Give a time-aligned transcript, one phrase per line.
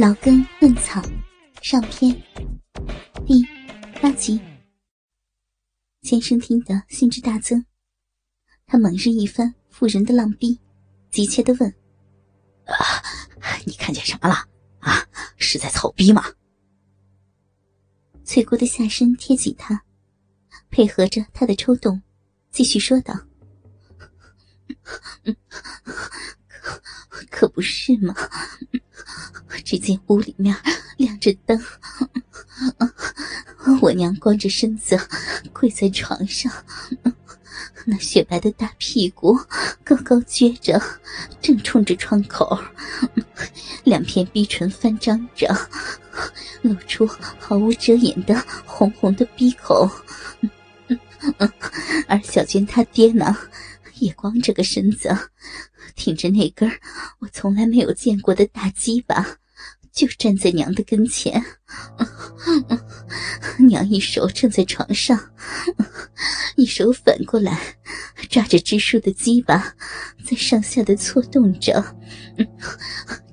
[0.00, 1.02] 老根嫩草
[1.60, 2.10] 上篇
[3.26, 3.46] 第
[4.00, 4.40] 八集。
[6.00, 7.62] 先生听得兴致大增，
[8.64, 10.58] 他猛日一番妇人的浪逼，
[11.10, 11.70] 急切的问
[12.64, 12.74] ：“啊，
[13.66, 14.36] 你看见什么了？
[14.78, 16.24] 啊，是在草逼吗？”
[18.24, 19.84] 翠姑的下身贴紧他，
[20.70, 22.00] 配合着他的抽动，
[22.50, 23.14] 继续说道
[26.48, 28.14] ：“可可不是吗？”
[29.64, 30.56] 只见屋里面
[30.96, 31.60] 亮着灯，
[33.80, 34.98] 我娘光着身子
[35.52, 36.52] 跪在床上，
[37.84, 39.38] 那雪白的大屁股
[39.84, 40.80] 高高撅着，
[41.40, 42.58] 正冲着窗口，
[43.84, 45.54] 两片逼唇翻张着，
[46.62, 47.06] 露出
[47.38, 49.90] 毫无遮掩的红红的逼口，
[52.08, 53.36] 而小娟她爹呢，
[54.00, 55.16] 也光着个身子，
[55.94, 56.70] 挺着那根
[57.20, 59.38] 我从来没有见过的大鸡巴。
[59.92, 61.44] 就站在娘的跟前，
[63.58, 65.18] 娘一手撑在床上，
[66.56, 67.76] 一手反过来
[68.28, 69.74] 抓着支书的鸡巴，
[70.24, 71.84] 在上下的搓动着。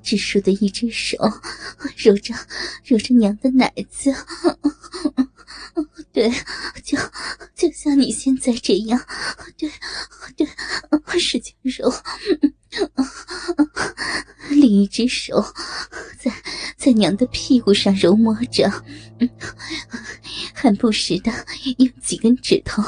[0.02, 1.16] 支书的一只手
[1.96, 2.34] 揉着
[2.84, 4.12] 揉着娘的奶子，
[6.12, 6.30] 对，
[6.84, 6.98] 就
[7.54, 9.00] 就像你现在这样，
[9.56, 9.70] 对
[10.36, 10.46] 对，
[11.18, 11.92] 使劲揉。
[14.50, 15.44] 另一只手
[16.18, 16.32] 在
[16.76, 18.70] 在娘的屁股上揉摸着，
[20.54, 21.32] 还不时的
[21.78, 22.82] 用几根指头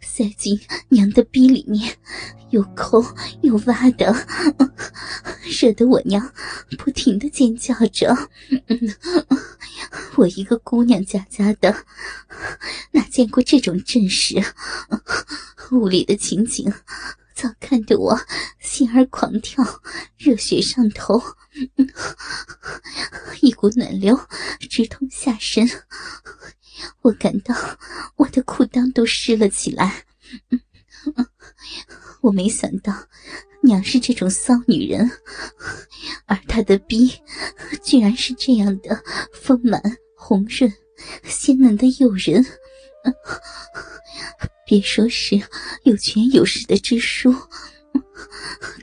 [0.00, 0.58] 塞进
[0.88, 1.96] 娘的逼里面，
[2.50, 3.04] 又抠
[3.42, 4.14] 又挖的，
[5.60, 6.32] 惹得我娘
[6.78, 8.16] 不停的尖叫着。
[10.16, 11.84] 我一个姑娘家家的，
[12.92, 14.42] 哪见过这种阵势？
[15.70, 16.72] 屋里的情景。
[17.42, 18.16] 早看得我
[18.60, 19.64] 心儿狂跳，
[20.16, 21.20] 热血上头，
[23.40, 24.16] 一股暖流
[24.70, 25.68] 直通下身，
[27.00, 27.52] 我感到
[28.14, 30.04] 我的裤裆都湿了起来。
[32.20, 33.08] 我没想到
[33.64, 35.10] 娘是这种骚女人，
[36.26, 37.12] 而她的逼
[37.82, 39.02] 居然是这样的
[39.34, 39.82] 丰满、
[40.16, 40.72] 红润、
[41.24, 42.46] 鲜嫩的诱人。
[44.72, 45.38] 别说是
[45.82, 47.30] 有权有势的支书，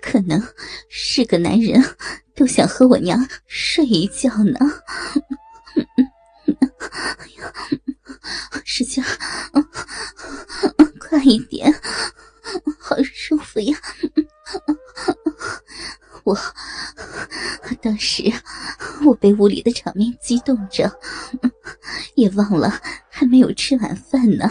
[0.04, 0.40] 可能
[0.88, 1.84] 是个男人，
[2.36, 4.60] 都想和我娘睡一觉呢。
[6.92, 7.54] 哎呀，
[8.64, 9.04] 使劲，
[11.00, 11.74] 快一点，
[12.78, 13.76] 好舒服呀！
[16.34, 18.32] 我当时
[19.06, 20.92] 我被屋里的场面激动着，
[22.16, 24.46] 也忘了还没有吃晚饭呢。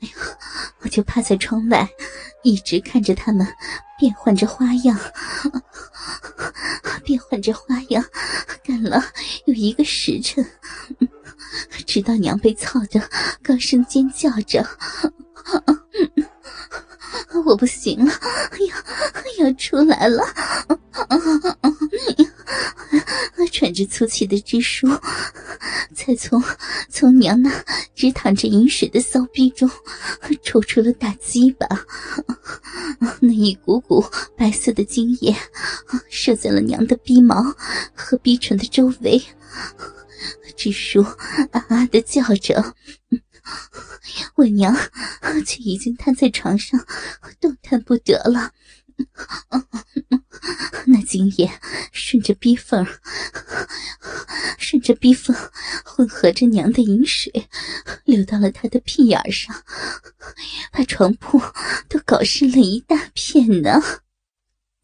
[0.00, 0.14] 哎呀，
[0.80, 1.88] 我就趴在窗外，
[2.42, 3.46] 一直看着他们
[3.98, 4.98] 变换着花样，
[7.04, 8.04] 变换着花样，
[8.64, 9.02] 干了
[9.46, 10.44] 有一个时辰，
[11.86, 13.00] 直到娘被操的
[13.42, 14.66] 高声尖叫着。
[17.46, 18.12] 我不行 了，
[18.50, 18.84] 哎呀，
[19.38, 20.22] 要出来了！
[23.52, 24.86] 喘着粗气的支书，
[25.94, 26.42] 才从
[26.90, 27.50] 从娘那
[27.94, 29.70] 直淌着饮水的骚逼中
[30.42, 31.66] 抽出了大鸡巴，
[33.20, 34.04] 那一股股
[34.36, 35.34] 白色的精液
[36.10, 37.42] 射在了娘的逼毛
[37.94, 39.22] 和逼唇的周围，
[40.56, 41.00] 支书
[41.52, 42.74] 啊啊的叫着。
[44.34, 44.74] 我娘
[45.44, 46.78] 却已经瘫在床上，
[47.40, 48.52] 动弹不得了。
[50.86, 51.50] 那精液
[51.92, 52.86] 顺着逼缝，
[54.58, 55.34] 顺着逼缝，
[55.84, 57.48] 混合着娘的饮水，
[58.04, 59.64] 流到了他的屁眼上，
[60.70, 61.40] 把床铺
[61.88, 63.80] 都搞湿了一大片呢。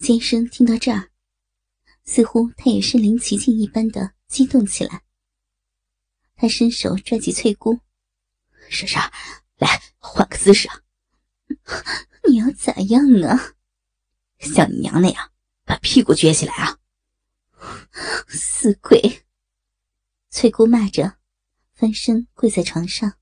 [0.00, 1.10] 先生听到这儿，
[2.04, 5.02] 似乎他也身临其境一般的激动起来。
[6.34, 7.78] 他伸手拽起翠姑。
[8.68, 9.00] 婶婶，
[9.56, 10.68] 来换个姿势。
[12.28, 13.54] 你要咋样啊？
[14.38, 15.30] 像你娘那样，
[15.64, 16.78] 把屁股撅起来啊！
[18.28, 19.24] 死鬼！
[20.30, 21.18] 翠姑骂着，
[21.74, 23.18] 翻身跪在床上，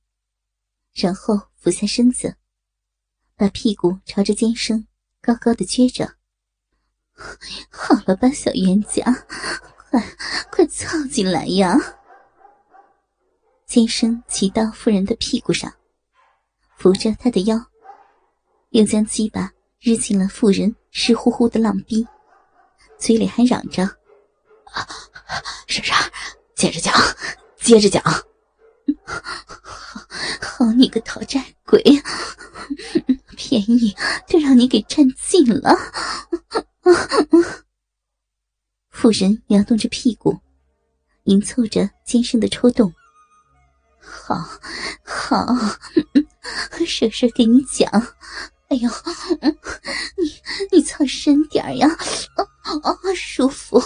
[0.95, 2.37] 然后俯下身子，
[3.37, 4.87] 把屁股朝着尖生
[5.21, 6.17] 高高的撅着。
[7.71, 9.03] 好了吧，小冤家，
[9.91, 10.17] 快
[10.51, 11.77] 快凑进来呀！
[13.71, 15.73] 尖生骑到妇人的屁股上，
[16.77, 17.57] 扶着她的腰，
[18.71, 22.05] 又将鸡巴日进了妇人湿乎乎的浪逼，
[22.99, 23.89] 嘴里还嚷着
[25.69, 25.97] ：“婶婶，
[26.57, 26.93] 接着讲，
[27.61, 28.03] 接着讲。
[30.43, 31.81] 好你个讨债鬼，
[33.37, 33.95] 便宜
[34.27, 35.77] 都让你给占尽了。”
[38.91, 40.37] 妇人摇动着屁股。
[41.25, 42.93] 迎凑着肩上的抽动。
[44.31, 44.47] 好，
[45.03, 45.45] 好，
[46.87, 47.91] 婶婶给你讲。
[48.69, 48.89] 哎呦，
[49.41, 50.33] 你
[50.71, 53.83] 你藏深点呀，啊舒服。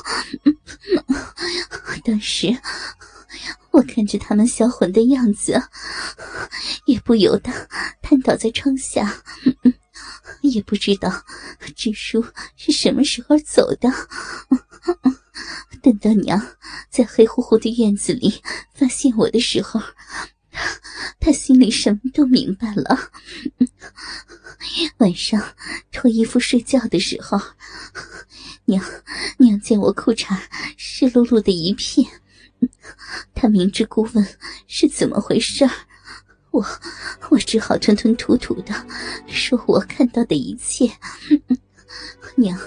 [2.04, 2.54] 当时
[3.70, 5.62] 我看着他们销魂的样子，
[6.84, 7.50] 也不由得
[8.02, 9.22] 瘫倒在窗下。
[10.42, 11.10] 也不知道
[11.74, 12.22] 支书
[12.54, 13.88] 是什么时候走的。
[15.80, 16.38] 等到娘
[16.90, 18.42] 在黑乎乎的院子里
[18.74, 19.80] 发现我的时候，
[21.20, 23.10] 他心里什么都明白了。
[24.98, 25.54] 晚上
[25.92, 27.40] 脱衣服睡觉的时候，
[28.64, 28.82] 娘
[29.38, 30.38] 娘见我裤衩
[30.76, 32.08] 湿漉漉的一片，
[33.34, 34.26] 他明知故问
[34.66, 35.68] 是怎么回事
[36.50, 36.64] 我
[37.30, 38.72] 我只好吞吞吐吐的
[39.26, 40.90] 说我看到的一切。
[42.36, 42.58] 娘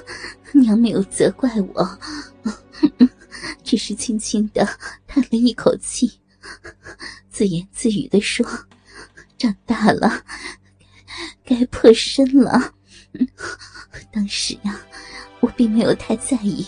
[0.54, 2.00] 娘没有责怪我，
[3.64, 4.66] 只是轻轻的
[5.08, 6.20] 叹了一口气，
[7.30, 8.46] 自言自语的说
[9.38, 10.24] ：“长大了。”
[11.46, 12.74] 该破身了。
[14.12, 14.80] 当时呀，
[15.40, 16.68] 我并没有太在意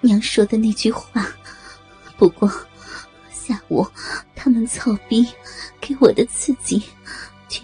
[0.00, 1.26] 娘说的那句话。
[2.16, 2.50] 不过
[3.30, 3.86] 下午
[4.34, 5.28] 他们操逼
[5.80, 6.82] 给我的刺激，
[7.48, 7.62] 却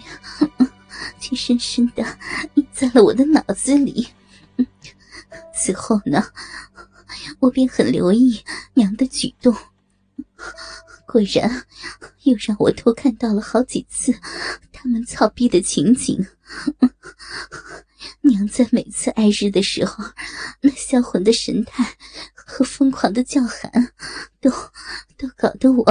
[1.19, 2.05] 却深深的
[2.53, 4.07] 印在了我的脑子里。
[5.55, 6.23] 此后呢，
[7.39, 8.43] 我便很留意
[8.73, 9.55] 娘的举动。
[11.11, 11.65] 果然，
[12.23, 14.13] 又让我偷看到了好几次
[14.71, 16.25] 他们操逼的情景。
[18.21, 20.05] 娘在每次挨日的时候，
[20.61, 21.97] 那销魂的神态
[22.33, 23.91] 和疯狂的叫喊，
[24.39, 24.49] 都
[25.17, 25.83] 都搞得我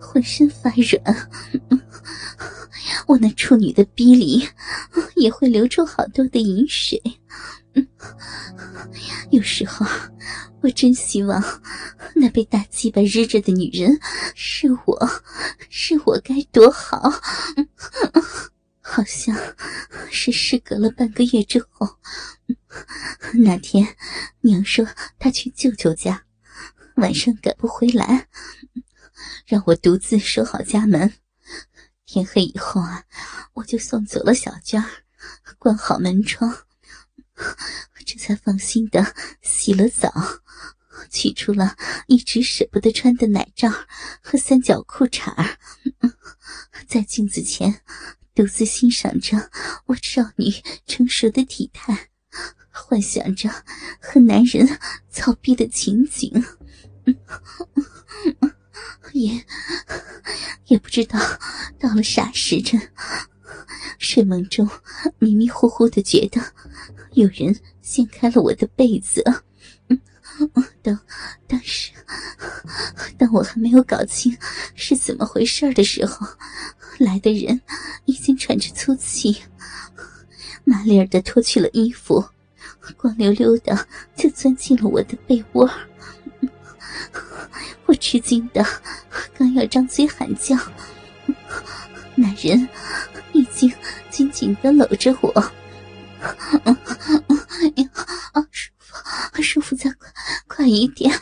[0.00, 1.30] 浑身发软。
[3.06, 4.48] 我那处女的逼里
[5.16, 6.98] 也会流出好多的饮水。
[9.30, 9.84] 有时候，
[10.62, 11.42] 我真希望
[12.14, 13.98] 那被大鸡巴日着的女人
[14.34, 15.10] 是我，
[15.68, 17.10] 是我该多好。
[18.80, 19.36] 好像
[20.08, 21.98] 是事隔了半个月之后，
[23.44, 23.96] 那天
[24.42, 24.86] 娘说
[25.18, 26.22] 她去舅舅家，
[26.96, 28.28] 晚上赶不回来，
[29.46, 31.12] 让我独自守好家门。
[32.06, 33.02] 天黑以后啊，
[33.54, 34.84] 我就送走了小娟，
[35.58, 36.54] 关好门窗，
[38.04, 40.12] 这才放心的洗了澡，
[41.10, 41.76] 取出了
[42.06, 43.70] 一直舍不得穿的奶罩
[44.22, 45.56] 和三角裤衩
[46.86, 47.82] 在镜子前。
[48.34, 49.48] 独自欣赏着
[49.86, 50.52] 我少女
[50.86, 52.08] 成熟的体态，
[52.72, 53.48] 幻想着
[54.00, 56.44] 和男人操逼的情景，
[59.12, 59.46] 也
[60.66, 61.16] 也不知道
[61.78, 62.90] 到了啥时辰，
[63.98, 64.68] 睡梦中
[65.18, 66.40] 迷迷糊糊的觉得
[67.12, 69.22] 有人掀开了我的被子。
[70.82, 70.98] 当
[71.46, 71.92] 当时，
[73.16, 74.36] 当我还没有搞清
[74.74, 76.26] 是怎么回事的时候，
[76.98, 77.60] 来的人
[78.04, 79.36] 已经喘着粗气，
[80.64, 82.24] 麻利儿的脱去了衣服，
[82.96, 85.70] 光溜溜的就钻进了我的被窝。
[87.86, 88.66] 我吃惊的
[89.38, 90.56] 刚要张嘴喊叫，
[92.16, 92.68] 那人
[93.34, 93.70] 已经
[94.10, 95.52] 紧紧的搂着我。
[96.20, 97.90] 哎呀，
[98.50, 100.08] 舒服，舒服，再快，
[100.46, 101.12] 快一点，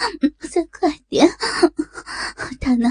[0.49, 1.29] 再快点！
[2.61, 2.89] 他那，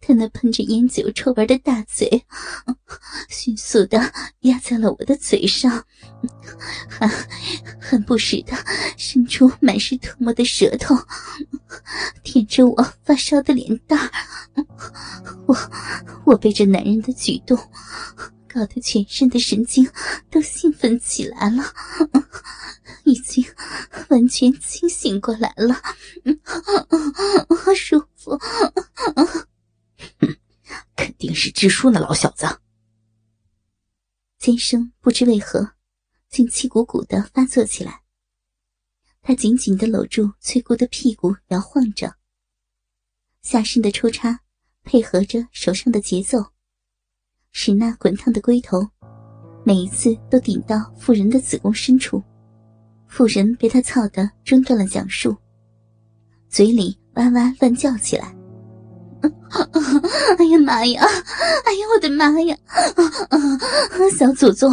[0.00, 2.24] 他那喷着烟酒臭味的大嘴，
[3.28, 3.98] 迅速的
[4.40, 5.84] 压在了我的嘴上，
[6.88, 7.08] 还
[7.80, 8.52] 很不时的
[8.96, 10.96] 伸出满是唾沫的舌头，
[12.22, 13.98] 舔着我发烧的脸蛋
[15.46, 15.56] 我，
[16.24, 17.58] 我被这男人的举动。
[18.52, 19.88] 搞得全身的神经
[20.28, 21.62] 都兴奋起来了，
[23.04, 23.44] 已经
[24.08, 25.74] 完全清醒过来了，
[27.56, 28.36] 好舒服。
[30.96, 32.44] 肯定是支书那老小子。
[34.40, 35.74] 先生不知为何，
[36.28, 38.02] 竟气鼓鼓的发作起来。
[39.22, 42.16] 他紧紧的搂住翠姑的屁股，摇晃着，
[43.42, 44.40] 下身的抽插
[44.82, 46.52] 配合着手上的节奏。
[47.52, 48.86] 使那滚烫的龟头，
[49.64, 52.22] 每一次都顶到妇人的子宫深处，
[53.06, 55.36] 妇人被他操得中断了讲述，
[56.48, 58.34] 嘴里哇哇乱叫起来。
[60.38, 61.04] 哎呀妈呀！
[61.64, 62.56] 哎呀我的妈呀！
[64.16, 64.72] 小祖宗，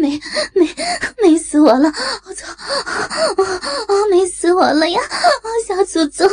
[0.00, 0.20] 美
[0.54, 0.68] 美
[1.20, 1.90] 美死我了！
[2.24, 2.46] 我操！
[4.10, 5.00] 美死我了呀！
[5.66, 6.28] 小祖宗！